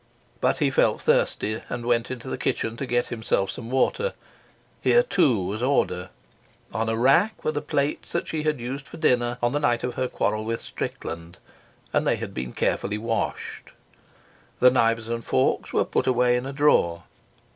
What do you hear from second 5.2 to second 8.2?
was order. On a rack were the plates